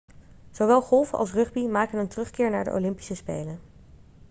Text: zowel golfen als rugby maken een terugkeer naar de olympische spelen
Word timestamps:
zowel 0.51 0.81
golfen 0.81 1.17
als 1.17 1.33
rugby 1.33 1.65
maken 1.67 1.99
een 1.99 2.07
terugkeer 2.07 2.49
naar 2.49 2.63
de 2.63 2.71
olympische 2.73 3.15
spelen 3.15 3.59